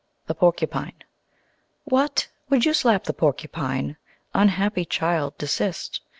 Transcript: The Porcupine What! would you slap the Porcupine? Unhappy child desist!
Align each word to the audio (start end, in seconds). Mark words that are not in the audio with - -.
The 0.25 0.33
Porcupine 0.33 1.03
What! 1.83 2.27
would 2.49 2.65
you 2.65 2.73
slap 2.73 3.03
the 3.03 3.13
Porcupine? 3.13 3.97
Unhappy 4.33 4.83
child 4.83 5.37
desist! 5.37 6.01